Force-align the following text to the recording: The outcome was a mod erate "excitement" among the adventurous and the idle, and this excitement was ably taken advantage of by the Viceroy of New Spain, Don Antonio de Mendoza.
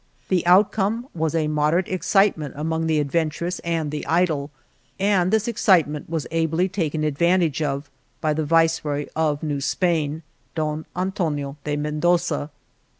The 0.29 0.43
outcome 0.47 1.05
was 1.13 1.35
a 1.35 1.47
mod 1.47 1.75
erate 1.75 1.87
"excitement" 1.87 2.55
among 2.57 2.87
the 2.87 2.97
adventurous 2.99 3.59
and 3.59 3.91
the 3.91 4.03
idle, 4.07 4.49
and 4.99 5.29
this 5.29 5.47
excitement 5.47 6.09
was 6.09 6.25
ably 6.31 6.67
taken 6.69 7.03
advantage 7.03 7.61
of 7.61 7.87
by 8.19 8.33
the 8.33 8.43
Viceroy 8.43 9.05
of 9.15 9.43
New 9.43 9.61
Spain, 9.61 10.23
Don 10.55 10.87
Antonio 10.95 11.55
de 11.65 11.75
Mendoza. 11.75 12.49